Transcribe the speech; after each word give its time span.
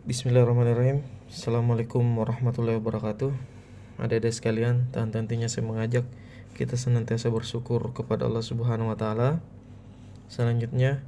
Bismillahirrahmanirrahim 0.00 1.04
Assalamualaikum 1.28 2.00
warahmatullahi 2.16 2.80
wabarakatuh 2.80 3.36
Adik-adik 4.00 4.32
sekalian, 4.32 4.88
tentunya 4.96 5.44
saya 5.52 5.68
mengajak 5.68 6.08
kita 6.56 6.80
senantiasa 6.80 7.28
bersyukur 7.28 7.92
kepada 7.92 8.24
Allah 8.24 8.40
Subhanahu 8.40 8.88
wa 8.88 8.96
taala. 8.96 9.44
Selanjutnya, 10.32 11.04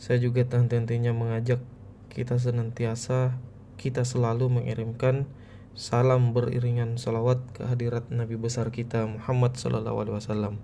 saya 0.00 0.24
juga 0.24 0.48
tentunya 0.48 1.12
mengajak 1.12 1.60
kita 2.08 2.40
senantiasa 2.40 3.36
kita 3.76 4.08
selalu 4.08 4.48
mengirimkan 4.48 5.28
salam 5.76 6.32
beriringan 6.32 6.96
salawat 6.96 7.44
ke 7.52 7.68
hadirat 7.68 8.08
Nabi 8.08 8.40
besar 8.40 8.72
kita 8.72 9.04
Muhammad 9.04 9.60
sallallahu 9.60 10.00
alaihi 10.00 10.16
wasallam. 10.16 10.54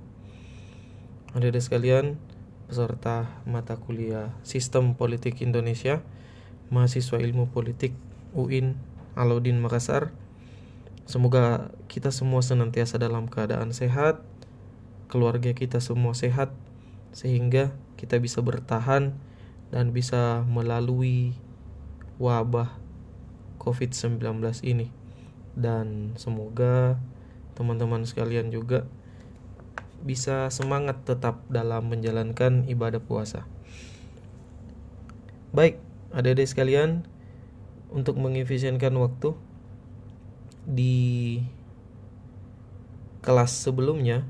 Adik-adik 1.37 1.61
sekalian, 1.61 2.17
peserta 2.73 3.37
mata 3.45 3.77
kuliah 3.77 4.33
Sistem 4.49 4.97
Politik 4.97 5.45
Indonesia 5.45 6.01
mahasiswa 6.69 7.23
ilmu 7.23 7.51
politik 7.55 7.95
UIN 8.35 8.75
Alauddin 9.17 9.63
Makassar. 9.63 10.13
Semoga 11.07 11.71
kita 11.87 12.11
semua 12.11 12.43
senantiasa 12.43 12.99
dalam 12.99 13.31
keadaan 13.31 13.71
sehat, 13.71 14.21
keluarga 15.07 15.55
kita 15.55 15.79
semua 15.79 16.13
sehat, 16.19 16.51
sehingga 17.15 17.71
kita 17.95 18.19
bisa 18.19 18.43
bertahan 18.43 19.15
dan 19.71 19.95
bisa 19.95 20.43
melalui 20.45 21.33
wabah 22.19 22.75
COVID-19 23.63 24.21
ini. 24.67 24.91
Dan 25.57 26.13
semoga 26.21 27.01
teman-teman 27.57 28.05
sekalian 28.05 28.53
juga 28.53 28.85
bisa 30.05 30.53
semangat 30.53 31.03
tetap 31.09 31.41
dalam 31.49 31.89
menjalankan 31.89 32.69
ibadah 32.69 33.01
puasa. 33.01 33.49
Baik, 35.57 35.81
adik-adik 36.15 36.47
sekalian 36.51 37.07
untuk 37.91 38.19
mengefisienkan 38.19 38.95
waktu 38.99 39.35
di 40.67 41.39
kelas 43.23 43.55
sebelumnya 43.55 44.27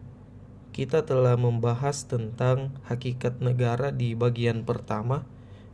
kita 0.76 1.08
telah 1.08 1.40
membahas 1.40 2.04
tentang 2.04 2.76
hakikat 2.84 3.40
negara 3.40 3.88
di 3.88 4.12
bagian 4.12 4.60
pertama 4.60 5.24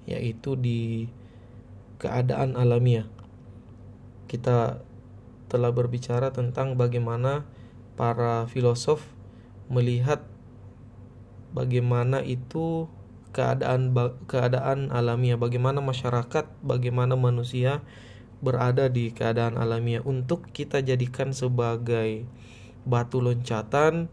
yaitu 0.07 0.55
di 0.55 1.11
keadaan 1.99 2.55
alamiah. 2.55 3.07
Kita 4.31 4.83
telah 5.51 5.71
berbicara 5.75 6.31
tentang 6.31 6.79
bagaimana 6.79 7.43
para 7.99 8.47
filosof 8.47 9.03
melihat 9.67 10.23
bagaimana 11.51 12.23
itu 12.23 12.87
keadaan 13.33 13.91
keadaan 14.29 14.93
alamiah. 14.93 15.41
Bagaimana 15.41 15.81
masyarakat 15.81 16.47
bagaimana 16.61 17.17
manusia 17.17 17.81
berada 18.45 18.93
di 18.93 19.11
keadaan 19.11 19.57
alamiah 19.57 20.05
untuk 20.05 20.51
kita 20.53 20.85
jadikan 20.85 21.33
sebagai 21.33 22.29
batu 22.85 23.23
loncatan 23.23 24.13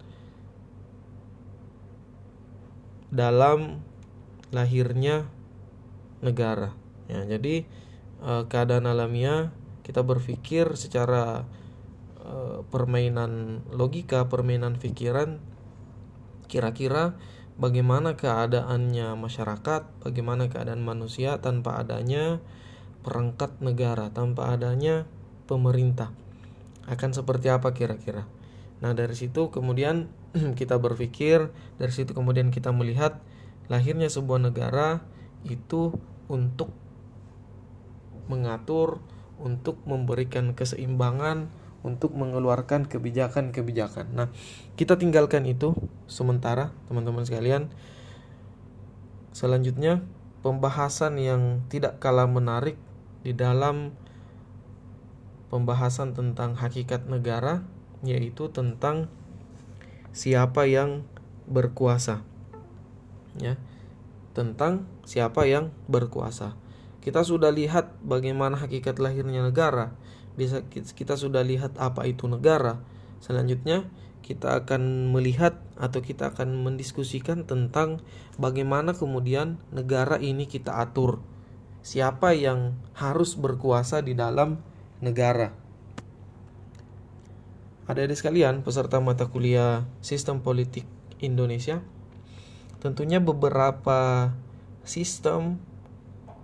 dalam 3.09 3.81
lahirnya 4.53 5.25
negara. 6.21 6.73
Ya 7.09 7.25
jadi 7.25 7.65
eh, 8.23 8.43
keadaan 8.47 8.85
alamiah 8.85 9.51
kita 9.81 10.05
berpikir 10.05 10.77
secara 10.77 11.43
eh, 12.21 12.61
permainan 12.69 13.65
logika 13.73 14.29
permainan 14.29 14.77
pikiran 14.77 15.41
kira-kira 16.49 17.17
bagaimana 17.59 18.15
keadaannya 18.15 19.19
masyarakat, 19.19 19.81
bagaimana 20.01 20.47
keadaan 20.47 20.79
manusia 20.79 21.43
tanpa 21.43 21.77
adanya 21.77 22.39
perangkat 23.03 23.59
negara, 23.59 24.09
tanpa 24.15 24.55
adanya 24.55 25.03
pemerintah. 25.45 26.15
Akan 26.87 27.11
seperti 27.11 27.51
apa 27.51 27.75
kira-kira? 27.75 28.25
Nah, 28.79 28.95
dari 28.95 29.13
situ 29.13 29.51
kemudian 29.51 30.07
kita 30.59 30.79
berpikir, 30.79 31.51
dari 31.75 31.91
situ 31.91 32.15
kemudian 32.15 32.49
kita 32.49 32.71
melihat 32.71 33.19
lahirnya 33.67 34.07
sebuah 34.07 34.39
negara 34.49 35.03
itu 35.43 35.93
untuk 36.31 36.71
mengatur, 38.31 39.03
untuk 39.35 39.83
memberikan 39.83 40.55
keseimbangan, 40.55 41.51
untuk 41.81 42.11
mengeluarkan 42.15 42.87
kebijakan-kebijakan. 42.91 44.11
Nah, 44.11 44.27
kita 44.75 44.99
tinggalkan 44.99 45.47
itu 45.47 45.75
sementara, 46.11 46.75
teman-teman 46.91 47.23
sekalian. 47.23 47.71
Selanjutnya, 49.31 50.03
pembahasan 50.43 51.19
yang 51.19 51.63
tidak 51.71 51.99
kalah 52.03 52.27
menarik 52.27 52.75
di 53.23 53.31
dalam 53.35 53.95
pembahasan 55.51 56.15
tentang 56.15 56.55
hakikat 56.55 57.09
negara 57.09 57.65
yaitu 57.99 58.47
tentang 58.51 59.11
siapa 60.15 60.63
yang 60.67 61.03
berkuasa. 61.47 62.23
Ya. 63.35 63.59
Tentang 64.31 64.87
siapa 65.03 65.43
yang 65.49 65.73
berkuasa. 65.91 66.55
Kita 67.03 67.23
sudah 67.27 67.51
lihat 67.51 67.95
bagaimana 68.03 68.55
hakikat 68.55 68.99
lahirnya 68.99 69.43
negara 69.43 69.95
bisa 70.39 70.63
kita 70.71 71.19
sudah 71.19 71.43
lihat 71.43 71.75
apa 71.75 72.07
itu 72.07 72.31
negara. 72.31 72.79
Selanjutnya 73.19 73.91
kita 74.23 74.63
akan 74.63 75.11
melihat 75.11 75.59
atau 75.75 75.99
kita 75.99 76.31
akan 76.31 76.63
mendiskusikan 76.63 77.43
tentang 77.43 77.99
bagaimana 78.39 78.95
kemudian 78.95 79.59
negara 79.75 80.15
ini 80.15 80.47
kita 80.47 80.79
atur. 80.79 81.19
Siapa 81.83 82.31
yang 82.31 82.79
harus 82.95 83.35
berkuasa 83.35 83.99
di 83.99 84.15
dalam 84.15 84.63
negara. 85.03 85.51
Ada-ada 87.89 88.13
sekalian 88.13 88.61
peserta 88.61 89.01
mata 89.01 89.27
kuliah 89.27 89.89
Sistem 89.99 90.45
Politik 90.45 90.85
Indonesia. 91.19 91.81
Tentunya 92.79 93.17
beberapa 93.19 94.31
sistem 94.85 95.59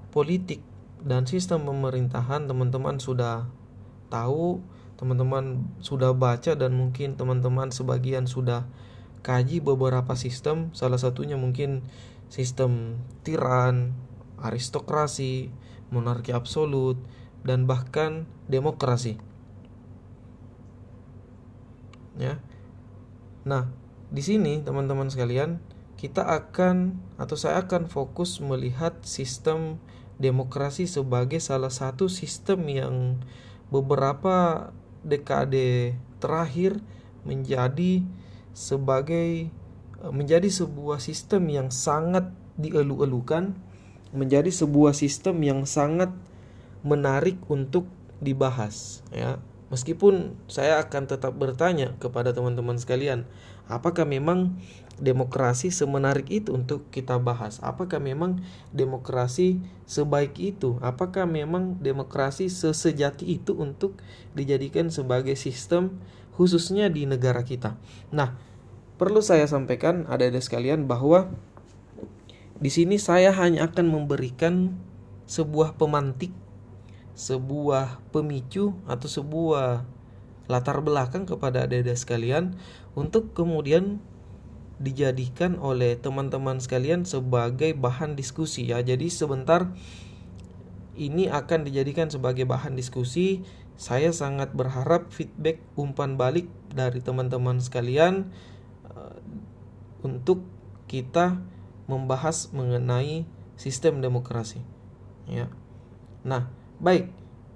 politik 0.09 0.59
dan 1.05 1.29
sistem 1.29 1.69
pemerintahan 1.69 2.49
teman-teman 2.49 2.97
sudah 2.97 3.45
tahu, 4.07 4.63
teman-teman 4.95 5.67
sudah 5.83 6.15
baca 6.15 6.55
dan 6.55 6.71
mungkin 6.73 7.19
teman-teman 7.19 7.69
sebagian 7.69 8.25
sudah 8.25 8.63
kaji 9.25 9.59
beberapa 9.59 10.13
sistem, 10.13 10.71
salah 10.71 11.01
satunya 11.01 11.35
mungkin 11.35 11.81
sistem 12.29 13.01
tiran, 13.25 13.97
aristokrasi, 14.37 15.49
monarki 15.89 16.31
absolut, 16.31 17.01
dan 17.41 17.65
bahkan 17.65 18.29
demokrasi. 18.49 19.17
Ya. 22.15 22.39
Nah, 23.43 23.69
di 24.09 24.23
sini 24.23 24.63
teman-teman 24.63 25.11
sekalian, 25.11 25.59
kita 25.99 26.21
akan 26.27 27.01
atau 27.17 27.35
saya 27.39 27.65
akan 27.65 27.87
fokus 27.87 28.39
melihat 28.43 29.01
sistem 29.03 29.81
demokrasi 30.21 30.87
sebagai 30.87 31.43
salah 31.43 31.71
satu 31.71 32.07
sistem 32.07 32.59
yang 32.71 32.95
beberapa 33.69 34.69
dekade 35.05 35.97
terakhir 36.17 36.81
menjadi 37.25 38.05
sebagai 38.55 39.49
eh, 40.01 40.11
menjadi 40.13 40.47
sebuah 40.47 41.01
sistem 41.01 41.49
yang 41.51 41.67
sangat 41.69 42.31
dielu-elukan, 42.55 43.53
menjadi 44.15 44.47
sebuah 44.47 44.95
sistem 44.95 45.43
yang 45.43 45.67
sangat 45.67 46.13
menarik 46.85 47.41
untuk 47.51 47.89
dibahas 48.23 49.03
ya. 49.11 49.41
Meskipun 49.73 50.37
saya 50.45 50.77
akan 50.79 51.09
tetap 51.09 51.33
bertanya 51.35 51.97
kepada 51.97 52.31
teman-teman 52.31 52.77
sekalian, 52.77 53.25
apakah 53.65 54.05
memang 54.05 54.61
demokrasi 54.95 55.75
semenarik 55.75 56.31
itu 56.31 56.55
untuk 56.55 56.87
kita 56.91 57.19
bahas? 57.19 57.59
Apakah 57.59 57.99
memang 57.99 58.39
demokrasi 58.71 59.59
sebaik 59.83 60.39
itu? 60.39 60.79
Apakah 60.79 61.27
memang 61.27 61.75
demokrasi 61.83 62.47
sesejati 62.47 63.27
itu 63.27 63.55
untuk 63.55 63.99
dijadikan 64.33 64.87
sebagai 64.87 65.35
sistem 65.35 65.99
khususnya 66.35 66.87
di 66.87 67.03
negara 67.03 67.43
kita? 67.43 67.75
Nah, 68.15 68.39
perlu 68.95 69.19
saya 69.19 69.43
sampaikan 69.47 70.07
ada-ada 70.07 70.39
sekalian 70.39 70.87
bahwa 70.87 71.27
di 72.55 72.71
sini 72.71 72.95
saya 72.95 73.35
hanya 73.35 73.67
akan 73.67 73.91
memberikan 73.91 74.79
sebuah 75.27 75.75
pemantik, 75.75 76.31
sebuah 77.19 77.99
pemicu 78.15 78.71
atau 78.87 79.07
sebuah 79.11 79.83
latar 80.45 80.79
belakang 80.79 81.25
kepada 81.25 81.65
adik-adik 81.65 81.97
sekalian 81.97 82.55
untuk 82.93 83.33
kemudian 83.35 83.99
dijadikan 84.81 85.55
oleh 85.59 85.95
teman-teman 85.95 86.59
sekalian 86.59 87.07
sebagai 87.07 87.73
bahan 87.75 88.13
diskusi 88.19 88.69
ya. 88.69 88.83
Jadi 88.83 89.07
sebentar 89.07 89.71
ini 90.95 91.27
akan 91.27 91.67
dijadikan 91.67 92.11
sebagai 92.11 92.43
bahan 92.47 92.75
diskusi. 92.75 93.43
Saya 93.75 94.15
sangat 94.15 94.55
berharap 94.55 95.11
feedback 95.11 95.59
umpan 95.75 96.15
balik 96.15 96.47
dari 96.71 97.03
teman-teman 97.03 97.59
sekalian 97.59 98.31
uh, 98.87 99.19
untuk 99.99 100.47
kita 100.87 101.43
membahas 101.91 102.55
mengenai 102.55 103.27
sistem 103.59 103.99
demokrasi. 103.99 104.63
Ya. 105.27 105.51
Nah, 106.23 106.47
Baik, 106.75 107.07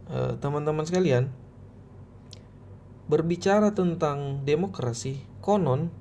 eh, 0.08 0.34
teman-teman 0.40 0.88
sekalian, 0.88 1.28
berbicara 3.12 3.76
tentang 3.76 4.48
demokrasi, 4.48 5.20
konon 5.44 5.92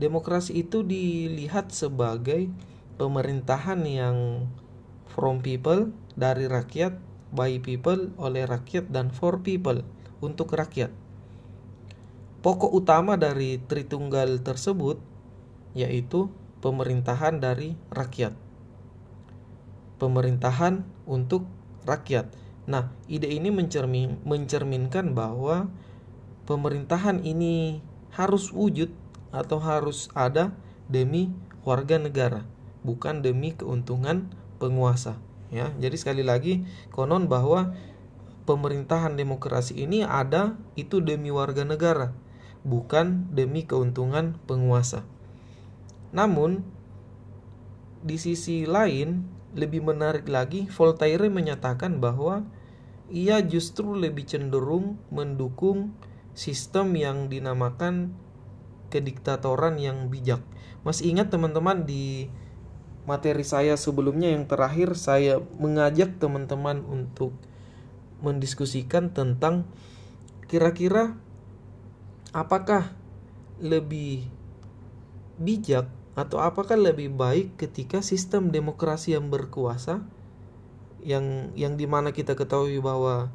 demokrasi 0.00 0.64
itu 0.64 0.80
dilihat 0.80 1.76
sebagai 1.76 2.48
pemerintahan 2.96 3.84
yang 3.84 4.48
from 5.12 5.44
people 5.44 5.92
dari 6.16 6.48
rakyat, 6.48 6.96
by 7.30 7.60
people 7.60 8.10
oleh 8.16 8.48
rakyat 8.48 8.88
dan 8.88 9.12
for 9.12 9.44
people 9.44 9.84
untuk 10.24 10.56
rakyat. 10.56 10.88
Pokok 12.40 12.72
utama 12.72 13.20
dari 13.20 13.60
Tritunggal 13.60 14.40
tersebut 14.40 14.96
yaitu 15.76 16.32
pemerintahan 16.64 17.36
dari 17.36 17.76
rakyat. 17.92 18.32
Pemerintahan 20.00 20.82
untuk 21.04 21.44
rakyat. 21.84 22.32
Nah, 22.64 22.88
ide 23.04 23.28
ini 23.28 23.52
mencermin, 23.52 24.24
mencerminkan 24.24 25.12
bahwa 25.12 25.68
pemerintahan 26.48 27.20
ini 27.20 27.84
harus 28.16 28.48
wujud 28.50 28.88
atau 29.30 29.62
harus 29.62 30.10
ada 30.14 30.54
demi 30.90 31.30
warga 31.62 31.98
negara, 31.98 32.46
bukan 32.82 33.22
demi 33.22 33.54
keuntungan 33.54 34.30
penguasa. 34.58 35.18
Ya, 35.50 35.74
jadi 35.82 35.96
sekali 35.98 36.22
lagi 36.22 36.62
konon 36.94 37.26
bahwa 37.26 37.74
pemerintahan 38.46 39.18
demokrasi 39.18 39.82
ini 39.82 40.06
ada 40.06 40.58
itu 40.78 41.02
demi 41.02 41.34
warga 41.34 41.66
negara, 41.66 42.14
bukan 42.62 43.30
demi 43.34 43.66
keuntungan 43.66 44.38
penguasa. 44.46 45.02
Namun, 46.10 46.66
di 48.02 48.16
sisi 48.18 48.66
lain, 48.66 49.26
lebih 49.54 49.82
menarik 49.82 50.26
lagi, 50.30 50.70
Voltaire 50.70 51.26
menyatakan 51.30 51.98
bahwa 51.98 52.46
ia 53.10 53.42
justru 53.42 53.98
lebih 53.98 54.22
cenderung 54.26 54.98
mendukung 55.10 55.94
sistem 56.34 56.94
yang 56.94 57.26
dinamakan 57.26 58.14
kediktatoran 58.90 59.78
yang 59.78 60.10
bijak. 60.10 60.42
Masih 60.82 61.14
ingat 61.14 61.30
teman-teman 61.30 61.86
di 61.86 62.28
materi 63.08 63.46
saya 63.46 63.78
sebelumnya 63.78 64.34
yang 64.34 64.44
terakhir 64.44 64.98
saya 64.98 65.40
mengajak 65.56 66.20
teman-teman 66.20 66.84
untuk 66.84 67.32
mendiskusikan 68.20 69.14
tentang 69.16 69.64
kira-kira 70.50 71.16
apakah 72.36 72.92
lebih 73.62 74.28
bijak 75.40 75.88
atau 76.18 76.42
apakah 76.42 76.76
lebih 76.76 77.14
baik 77.14 77.56
ketika 77.56 78.04
sistem 78.04 78.52
demokrasi 78.52 79.16
yang 79.16 79.32
berkuasa 79.32 80.04
yang 81.00 81.54
yang 81.56 81.80
di 81.80 81.88
mana 81.88 82.12
kita 82.12 82.36
ketahui 82.36 82.76
bahwa 82.82 83.32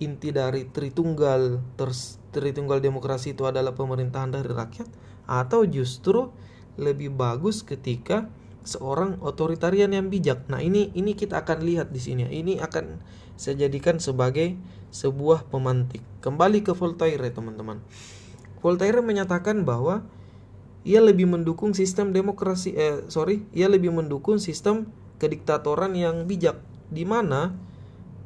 inti 0.00 0.32
dari 0.32 0.64
Tritunggal 0.64 1.60
ters, 1.76 2.21
Tritunggal 2.32 2.80
demokrasi 2.80 3.36
itu 3.36 3.44
adalah 3.44 3.76
pemerintahan 3.76 4.32
dari 4.32 4.48
rakyat 4.48 4.88
atau 5.28 5.68
justru 5.68 6.32
lebih 6.80 7.12
bagus 7.12 7.60
ketika 7.60 8.32
seorang 8.64 9.18
otoritarian 9.20 9.92
yang 9.92 10.08
bijak. 10.08 10.46
Nah, 10.48 10.62
ini 10.64 10.88
ini 10.96 11.12
kita 11.12 11.44
akan 11.44 11.60
lihat 11.60 11.92
di 11.92 12.00
sini. 12.00 12.24
Ini 12.24 12.62
akan 12.62 13.02
saya 13.36 13.68
jadikan 13.68 13.98
sebagai 13.98 14.56
sebuah 14.94 15.50
pemantik. 15.50 16.00
Kembali 16.24 16.62
ke 16.62 16.72
Voltaire, 16.72 17.28
teman-teman. 17.28 17.82
Voltaire 18.62 19.02
menyatakan 19.02 19.66
bahwa 19.66 20.06
ia 20.86 21.02
lebih 21.02 21.26
mendukung 21.30 21.74
sistem 21.74 22.14
demokrasi 22.14 22.74
eh 22.74 23.06
sorry, 23.10 23.42
ia 23.54 23.66
lebih 23.66 23.90
mendukung 23.90 24.38
sistem 24.38 24.90
kediktatoran 25.18 25.94
yang 25.94 26.26
bijak 26.26 26.58
di 26.90 27.06
mana 27.06 27.54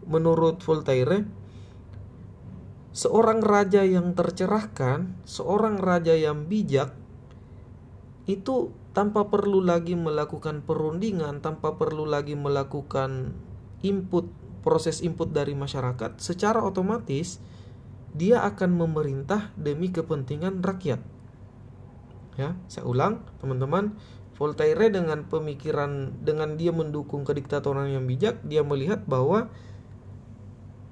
menurut 0.08 0.60
Voltaire 0.64 1.24
seorang 2.96 3.44
raja 3.44 3.84
yang 3.84 4.16
tercerahkan, 4.16 5.20
seorang 5.28 5.76
raja 5.76 6.16
yang 6.16 6.48
bijak 6.48 6.96
itu 8.24 8.72
tanpa 8.96 9.28
perlu 9.28 9.60
lagi 9.60 9.92
melakukan 9.92 10.64
perundingan, 10.64 11.44
tanpa 11.44 11.76
perlu 11.76 12.08
lagi 12.08 12.32
melakukan 12.32 13.36
input 13.84 14.32
proses 14.64 15.04
input 15.04 15.28
dari 15.30 15.52
masyarakat, 15.52 16.16
secara 16.16 16.64
otomatis 16.64 17.36
dia 18.16 18.40
akan 18.48 18.72
memerintah 18.72 19.52
demi 19.60 19.92
kepentingan 19.92 20.64
rakyat. 20.64 21.04
Ya, 22.40 22.56
saya 22.64 22.88
ulang, 22.88 23.20
teman-teman, 23.44 23.92
Voltaire 24.36 24.92
dengan 24.92 25.28
pemikiran 25.28 26.12
dengan 26.20 26.56
dia 26.56 26.72
mendukung 26.72 27.28
kediktatoran 27.28 27.92
yang 27.92 28.08
bijak, 28.08 28.40
dia 28.44 28.64
melihat 28.64 29.04
bahwa 29.04 29.52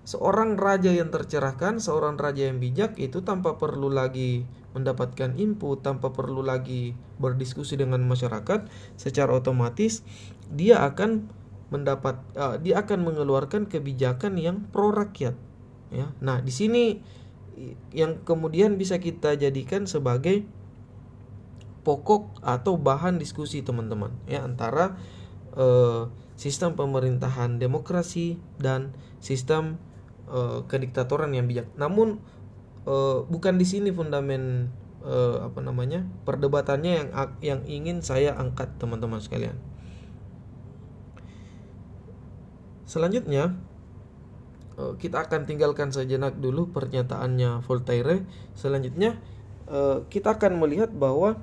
seorang 0.05 0.61
raja 0.61 0.93
yang 0.93 1.09
tercerahkan, 1.09 1.81
seorang 1.81 2.21
raja 2.21 2.47
yang 2.49 2.61
bijak 2.61 3.01
itu 3.01 3.25
tanpa 3.25 3.57
perlu 3.57 3.89
lagi 3.89 4.45
mendapatkan 4.77 5.35
input, 5.41 5.81
tanpa 5.81 6.13
perlu 6.13 6.45
lagi 6.45 6.93
berdiskusi 7.17 7.81
dengan 7.81 8.05
masyarakat, 8.05 8.69
secara 9.01 9.33
otomatis 9.33 10.05
dia 10.53 10.85
akan 10.85 11.29
mendapat 11.73 12.21
uh, 12.37 12.61
dia 12.61 12.85
akan 12.85 13.03
mengeluarkan 13.03 13.67
kebijakan 13.67 14.37
yang 14.37 14.69
pro 14.69 14.93
rakyat 14.93 15.35
ya. 15.89 16.13
Nah, 16.21 16.45
di 16.45 16.53
sini 16.53 17.01
yang 17.95 18.23
kemudian 18.27 18.77
bisa 18.77 18.99
kita 18.99 19.39
jadikan 19.39 19.87
sebagai 19.87 20.45
pokok 21.87 22.43
atau 22.43 22.81
bahan 22.81 23.21
diskusi 23.21 23.63
teman-teman 23.63 24.11
ya 24.27 24.43
antara 24.43 24.99
uh, 25.55 26.11
sistem 26.35 26.75
pemerintahan 26.75 27.63
demokrasi 27.63 28.41
dan 28.59 28.91
sistem 29.23 29.79
uh, 30.29 30.65
kediktatoran 30.69 31.33
yang 31.33 31.49
bijak. 31.49 31.69
Namun 31.77 32.21
uh, 32.89 33.25
bukan 33.27 33.57
di 33.57 33.67
sini 33.69 33.91
fundamen 33.91 34.71
uh, 35.05 35.49
apa 35.49 35.61
namanya 35.61 36.05
perdebatannya 36.25 36.93
yang 36.93 37.09
yang 37.41 37.61
ingin 37.65 37.99
saya 38.01 38.37
angkat 38.37 38.75
teman-teman 38.81 39.21
sekalian. 39.21 39.57
Selanjutnya 42.85 43.57
Eh, 44.75 44.95
kita 44.99 45.23
akan 45.31 45.47
tinggalkan 45.47 45.95
sejenak 45.95 46.35
dulu 46.43 46.75
pernyataannya 46.75 47.63
Voltaire. 47.63 48.27
Selanjutnya 48.59 49.23
eh, 49.71 49.99
kita 50.11 50.35
akan 50.35 50.59
melihat 50.59 50.91
bahwa 50.91 51.39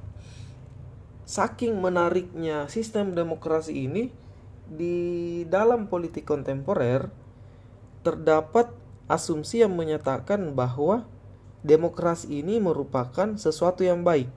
saking 1.24 1.80
menariknya 1.80 2.68
sistem 2.68 3.16
demokrasi 3.16 3.88
ini 3.88 4.12
di 4.68 4.96
dalam 5.48 5.88
politik 5.88 6.28
kontemporer 6.28 7.08
terdapat 8.02 8.70
asumsi 9.06 9.62
yang 9.62 9.74
menyatakan 9.74 10.54
bahwa 10.58 11.06
demokrasi 11.62 12.42
ini 12.42 12.58
merupakan 12.58 13.38
sesuatu 13.38 13.86
yang 13.86 14.02
baik. 14.02 14.30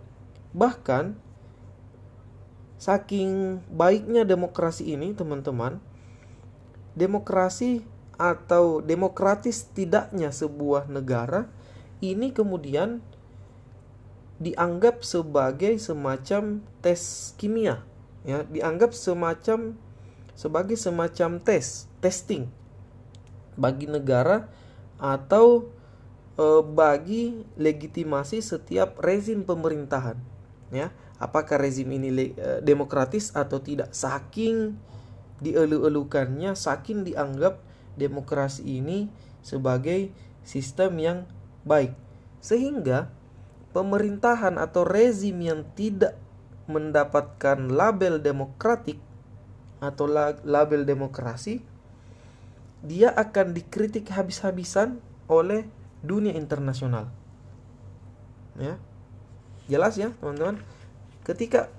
Bahkan 0.52 1.16
saking 2.76 3.64
baiknya 3.72 4.28
demokrasi 4.28 4.92
ini, 4.92 5.16
teman-teman, 5.16 5.80
demokrasi 6.94 7.82
atau 8.14 8.78
demokratis 8.78 9.66
tidaknya 9.66 10.30
sebuah 10.30 10.86
negara 10.86 11.50
ini 11.98 12.30
kemudian 12.30 13.02
dianggap 14.38 15.02
sebagai 15.02 15.78
semacam 15.78 16.62
tes 16.82 17.32
kimia 17.38 17.82
ya 18.26 18.42
dianggap 18.46 18.94
semacam 18.94 19.78
sebagai 20.34 20.74
semacam 20.74 21.38
tes 21.38 21.86
testing 22.02 22.50
bagi 23.54 23.90
negara 23.90 24.46
atau 24.98 25.68
e, 26.38 26.46
bagi 26.62 27.46
legitimasi 27.58 28.40
setiap 28.40 28.98
rezim 29.02 29.42
pemerintahan 29.42 30.18
ya 30.74 30.90
apakah 31.18 31.58
rezim 31.58 31.90
ini 31.90 32.08
le, 32.10 32.26
e, 32.34 32.48
demokratis 32.62 33.34
atau 33.34 33.62
tidak 33.62 33.94
saking 33.94 34.74
dielu-elukannya 35.42 36.54
saking 36.54 37.04
dianggap 37.04 37.58
demokrasi 37.94 38.82
ini 38.82 39.10
sebagai 39.44 40.10
sistem 40.42 40.92
yang 41.00 41.18
baik. 41.62 41.96
Sehingga 42.44 43.08
pemerintahan 43.72 44.60
atau 44.60 44.84
rezim 44.84 45.40
yang 45.40 45.64
tidak 45.74 46.14
mendapatkan 46.64 47.58
label 47.68 48.20
demokratik 48.20 49.00
atau 49.80 50.08
label 50.44 50.88
demokrasi 50.88 51.60
dia 52.84 53.08
akan 53.16 53.56
dikritik 53.56 54.12
habis-habisan 54.12 55.00
oleh 55.26 55.64
dunia 56.04 56.36
internasional. 56.36 57.08
Ya. 58.60 58.76
Jelas 59.66 59.96
ya, 59.96 60.12
teman-teman. 60.20 60.60
Ketika 61.24 61.72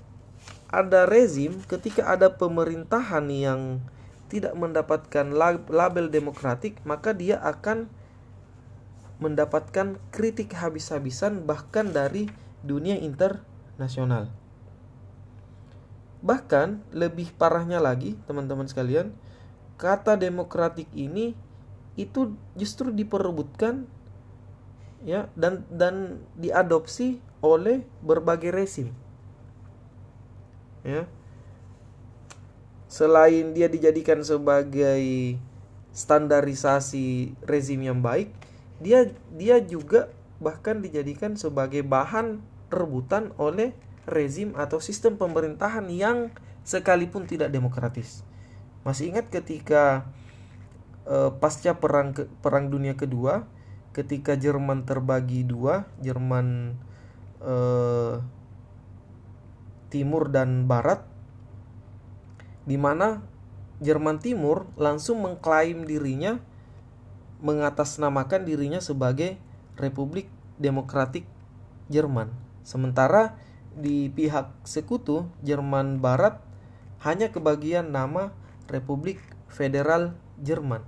ada 0.73 1.05
rezim, 1.05 1.61
ketika 1.69 2.09
ada 2.09 2.33
pemerintahan 2.33 3.29
yang 3.29 3.79
tidak 4.25 4.57
mendapatkan 4.57 5.29
label 5.69 6.09
demokratik, 6.09 6.81
maka 6.81 7.13
dia 7.13 7.37
akan 7.37 7.85
mendapatkan 9.21 9.95
kritik 10.09 10.57
habis-habisan 10.57 11.45
bahkan 11.45 11.93
dari 11.93 12.27
dunia 12.65 12.97
internasional. 12.97 14.33
Bahkan 16.25 16.89
lebih 16.89 17.31
parahnya 17.37 17.77
lagi, 17.77 18.17
teman-teman 18.25 18.65
sekalian, 18.65 19.13
kata 19.75 20.15
demokratik 20.15 20.87
ini 20.95 21.35
itu 21.95 22.35
justru 22.55 22.91
diperebutkan 22.91 23.87
ya 25.03 25.31
dan 25.37 25.63
dan 25.71 26.25
diadopsi 26.35 27.21
oleh 27.39 27.85
berbagai 28.03 28.51
rezim 28.51 28.91
ya 30.83 31.07
selain 32.91 33.51
dia 33.51 33.67
dijadikan 33.67 34.23
sebagai 34.23 35.35
standarisasi 35.95 37.35
rezim 37.43 37.79
yang 37.83 37.99
baik 38.03 38.31
dia 38.79 39.07
dia 39.31 39.59
juga 39.63 40.11
bahkan 40.39 40.83
dijadikan 40.83 41.39
sebagai 41.39 41.83
bahan 41.83 42.43
rebutan 42.67 43.31
oleh 43.39 43.71
rezim 44.05 44.53
atau 44.59 44.83
sistem 44.83 45.15
pemerintahan 45.15 45.87
yang 45.89 46.29
sekalipun 46.65 47.25
tidak 47.25 47.49
demokratis. 47.49 48.21
Masih 48.85 49.09
ingat 49.09 49.33
ketika 49.33 50.05
uh, 51.09 51.33
pasca 51.41 51.73
perang 51.81 52.13
ke, 52.13 52.29
perang 52.45 52.69
dunia 52.69 52.93
kedua, 52.93 53.49
ketika 53.97 54.37
Jerman 54.37 54.85
terbagi 54.85 55.41
dua, 55.41 55.89
Jerman 56.05 56.77
uh, 57.41 58.21
Timur 59.89 60.29
dan 60.29 60.69
Barat, 60.69 61.01
di 62.69 62.77
mana 62.77 63.25
Jerman 63.81 64.21
Timur 64.21 64.69
langsung 64.77 65.25
mengklaim 65.25 65.83
dirinya 65.89 66.37
mengatasnamakan 67.41 68.45
dirinya 68.45 68.79
sebagai 68.79 69.41
Republik 69.81 70.29
Demokratik 70.61 71.25
Jerman. 71.89 72.31
Sementara 72.61 73.33
di 73.75 74.07
pihak 74.13 74.53
sekutu 74.63 75.27
Jerman 75.43 75.99
Barat 75.99 76.39
hanya 77.03 77.33
kebagian 77.33 77.91
nama 77.91 78.31
Republik 78.69 79.21
Federal 79.49 80.17
Jerman. 80.41 80.83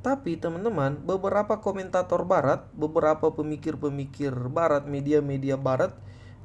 Tapi 0.00 0.40
teman-teman, 0.40 0.96
beberapa 1.04 1.60
komentator 1.60 2.24
barat, 2.24 2.64
beberapa 2.72 3.28
pemikir-pemikir 3.36 4.32
barat, 4.48 4.88
media-media 4.88 5.60
barat 5.60 5.92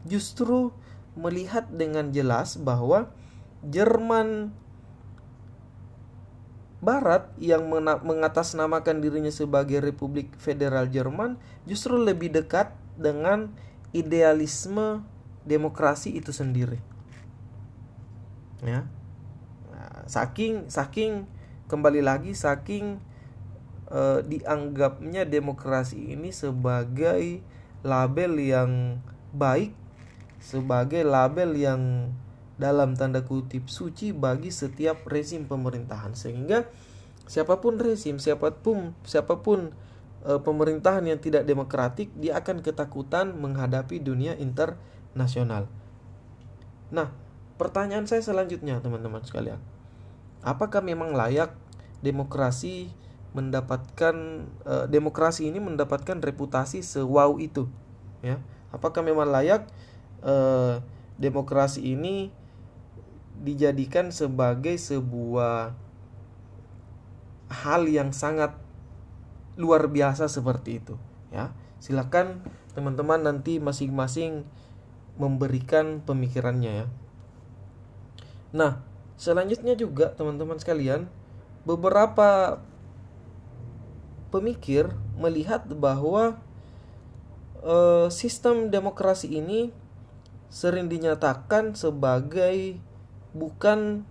justru 0.03 0.75
melihat 1.15 1.71
dengan 1.71 2.11
jelas 2.11 2.59
bahwa 2.59 3.09
Jerman 3.63 4.51
Barat 6.85 7.33
yang 7.41 7.65
mengatasnamakan 7.81 9.01
dirinya 9.01 9.33
sebagai 9.33 9.81
Republik 9.81 10.29
Federal 10.37 10.85
Jerman 10.85 11.41
justru 11.65 11.97
lebih 11.97 12.29
dekat 12.29 12.77
dengan 12.93 13.49
idealisme 13.89 15.01
demokrasi 15.49 16.13
itu 16.13 16.29
sendiri. 16.29 16.77
Ya. 18.61 18.85
Saking 20.05 20.69
saking 20.69 21.25
kembali 21.65 22.05
lagi 22.05 22.37
saking 22.37 23.01
uh, 23.89 24.21
dianggapnya 24.21 25.25
demokrasi 25.25 26.13
ini 26.13 26.29
sebagai 26.29 27.41
label 27.85 28.37
yang 28.41 29.01
baik, 29.33 29.73
sebagai 30.41 31.05
label 31.05 31.53
yang 31.53 31.81
dalam 32.55 32.95
tanda 32.95 33.21
kutip 33.27 33.67
suci 33.67 34.15
bagi 34.15 34.47
setiap 34.47 35.03
rezim 35.11 35.43
pemerintahan 35.43 36.15
sehingga 36.15 36.65
siapa 37.27 37.59
pun 37.59 37.75
rezim 37.75 38.15
siapa 38.15 38.55
pun 38.63 38.95
siapa 39.03 39.43
pun 39.43 39.75
e, 40.23 40.31
pemerintahan 40.39 41.03
yang 41.03 41.19
tidak 41.19 41.43
demokratik 41.43 42.15
dia 42.15 42.39
akan 42.39 42.63
ketakutan 42.63 43.35
menghadapi 43.35 43.99
dunia 43.99 44.39
internasional. 44.39 45.67
Nah, 46.95 47.11
pertanyaan 47.59 48.07
saya 48.07 48.23
selanjutnya 48.23 48.79
teman-teman 48.79 49.25
sekalian. 49.27 49.59
Apakah 50.45 50.85
memang 50.85 51.17
layak 51.17 51.57
demokrasi 52.05 52.93
mendapatkan 53.33 54.15
e, 54.63 54.73
demokrasi 54.87 55.49
ini 55.49 55.57
mendapatkan 55.57 56.21
reputasi 56.21 56.85
sewow 56.85 57.41
itu 57.41 57.65
ya? 58.21 58.37
Apakah 58.69 59.01
memang 59.01 59.33
layak 59.33 59.65
e, 60.21 60.35
demokrasi 61.17 61.97
ini 61.97 62.29
dijadikan 63.41 64.13
sebagai 64.13 64.77
sebuah 64.77 65.75
hal 67.51 67.85
yang 67.89 68.15
sangat 68.15 68.55
luar 69.55 69.87
biasa 69.87 70.27
seperti 70.27 70.83
itu 70.83 70.95
ya 71.31 71.55
silakan 71.79 72.43
teman-teman 72.75 73.23
nanti 73.23 73.59
masing-masing 73.59 74.43
memberikan 75.15 76.03
pemikirannya 76.03 76.83
ya 76.83 76.87
nah 78.51 78.83
selanjutnya 79.15 79.75
juga 79.75 80.11
teman-teman 80.13 80.59
sekalian 80.59 81.07
beberapa 81.63 82.59
pemikir 84.29 84.91
melihat 85.15 85.63
bahwa 85.71 86.37
e, 87.63 87.75
sistem 88.11 88.67
demokrasi 88.67 89.31
ini 89.39 89.71
sering 90.51 90.87
dinyatakan 90.87 91.73
sebagai 91.75 92.79
bukan 93.35 94.07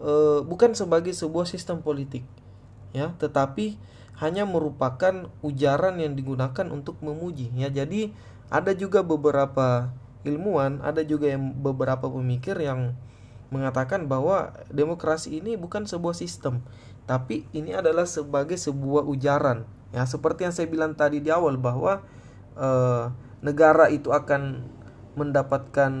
uh, 0.00 0.44
bukan 0.44 0.76
sebagai 0.76 1.16
sebuah 1.16 1.48
sistem 1.48 1.80
politik 1.80 2.22
ya 2.92 3.16
tetapi 3.16 3.80
hanya 4.16 4.48
merupakan 4.48 5.28
ujaran 5.44 6.00
yang 6.00 6.16
digunakan 6.16 6.72
untuk 6.72 6.96
memuji 7.04 7.52
ya. 7.52 7.68
Jadi 7.68 8.16
ada 8.48 8.72
juga 8.72 9.04
beberapa 9.04 9.92
ilmuwan 10.24 10.80
ada 10.80 11.04
juga 11.04 11.28
yang 11.28 11.52
beberapa 11.52 12.08
pemikir 12.08 12.56
yang 12.56 12.96
mengatakan 13.50 14.10
bahwa 14.10 14.52
demokrasi 14.74 15.38
ini 15.38 15.54
bukan 15.54 15.86
sebuah 15.86 16.18
sistem 16.18 16.66
tapi 17.06 17.46
ini 17.54 17.70
adalah 17.70 18.04
sebagai 18.04 18.58
sebuah 18.58 19.06
ujaran. 19.06 19.62
Ya 19.94 20.02
seperti 20.04 20.42
yang 20.42 20.54
saya 20.54 20.66
bilang 20.66 20.98
tadi 20.98 21.22
di 21.22 21.30
awal 21.30 21.54
bahwa 21.54 22.02
uh, 22.58 23.14
negara 23.40 23.86
itu 23.88 24.10
akan 24.10 24.66
mendapatkan 25.14 25.92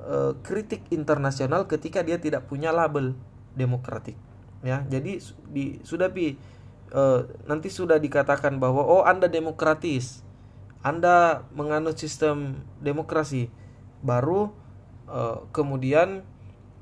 uh, 0.00 0.32
kritik 0.40 0.88
internasional 0.88 1.68
ketika 1.68 2.00
dia 2.00 2.16
tidak 2.16 2.48
punya 2.48 2.72
label 2.72 3.12
demokratik. 3.52 4.16
Ya 4.64 4.80
jadi 4.88 5.20
di 5.52 5.84
sudah 5.84 6.08
pi 6.08 6.40
uh, 6.96 7.28
nanti 7.44 7.68
sudah 7.68 8.00
dikatakan 8.00 8.56
bahwa 8.56 8.80
oh 8.80 9.04
anda 9.04 9.28
demokratis 9.28 10.24
anda 10.80 11.44
menganut 11.52 12.00
sistem 12.00 12.64
demokrasi 12.80 13.52
baru 14.00 14.52
uh, 15.08 15.44
kemudian 15.50 16.24